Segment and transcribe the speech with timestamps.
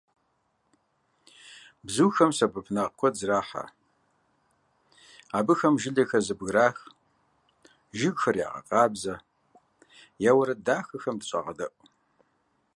[1.85, 3.63] Бзухэм сэбэпынагъ куэд зэрахьэ.
[5.37, 6.77] Абыхэм жылэхэр зэбгырах,
[7.97, 9.15] жыгхэр ягъэкъабзэ,
[10.29, 11.79] я уэрэд дахэхэм дыщӀагъэдэӀу.